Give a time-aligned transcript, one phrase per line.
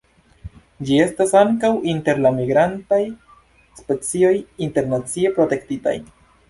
[0.87, 3.01] Ĝi estas ankaŭ inter la migrantaj
[3.83, 4.35] specioj
[4.71, 5.97] internacie protektitaj.